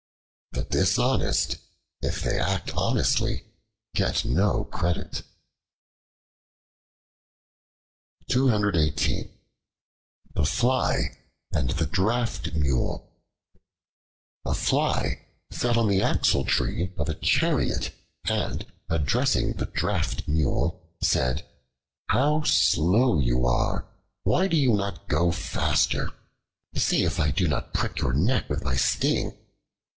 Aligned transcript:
The 0.53 0.63
dishonest, 0.63 1.57
if 2.01 2.23
they 2.23 2.39
act 2.39 2.71
honestly, 2.75 3.45
get 3.93 4.25
no 4.25 4.63
credit. 4.65 5.21
The 8.27 9.29
Fly 10.45 11.17
and 11.51 11.69
the 11.71 11.85
Draught 11.85 12.53
Mule 12.55 13.11
A 14.43 14.55
FLY 14.55 15.27
sat 15.51 15.77
on 15.77 15.87
the 15.87 16.01
axle 16.01 16.45
tree 16.45 16.91
of 16.97 17.07
a 17.07 17.13
chariot, 17.15 17.93
and 18.25 18.65
addressing 18.89 19.53
the 19.53 19.67
Draught 19.67 20.27
Mule 20.27 20.81
said, 21.03 21.47
"How 22.09 22.41
slow 22.43 23.19
you 23.19 23.45
are! 23.45 23.87
Why 24.23 24.47
do 24.47 24.57
you 24.57 24.73
not 24.73 25.07
go 25.07 25.31
faster? 25.31 26.09
See 26.75 27.03
if 27.03 27.19
I 27.19 27.29
do 27.29 27.47
not 27.47 27.73
prick 27.73 27.99
your 27.99 28.13
neck 28.13 28.49
with 28.49 28.63
my 28.63 28.75
sting." 28.75 29.37